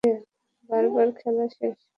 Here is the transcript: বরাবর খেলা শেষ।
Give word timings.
বরাবর 0.69 1.07
খেলা 1.19 1.45
শেষ। 1.55 1.77